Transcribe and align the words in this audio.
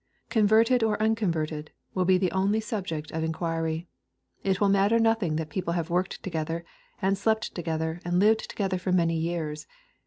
"Converted 0.31 0.81
or 0.81 0.99
un 0.99 1.13
converted," 1.13 1.69
will 1.93 2.05
be 2.05 2.17
the 2.17 2.31
only 2.31 2.59
subject 2.59 3.11
of 3.11 3.23
enquiry. 3.23 3.85
It 4.43 4.59
will 4.59 4.67
matter 4.67 4.97
nothing 4.97 5.35
that 5.35 5.49
people 5.51 5.73
have 5.73 5.91
worked 5.91 6.23
together, 6.23 6.65
and 7.03 7.15
slept 7.15 7.53
together, 7.53 8.01
and 8.03 8.17
lived 8.17 8.49
together 8.49 8.79
for 8.79 8.91
many 8.91 9.15
years. 9.15 9.67